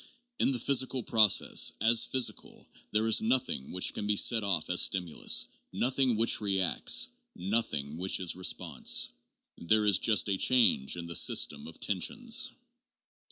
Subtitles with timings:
[0.39, 4.81] In the physical process, as physical, there is nothing which can be set off as
[4.81, 9.11] stimulus, nothing which reacts, nothing which is response.
[9.59, 12.51] There is just a change in the system of tensions.